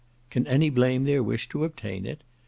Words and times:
Can 0.31 0.47
any 0.47 0.71
blame 0.71 1.03
their 1.03 1.21
wish 1.21 1.47
to 1.49 1.63
obtain 1.63 2.07
it? 2.07 2.23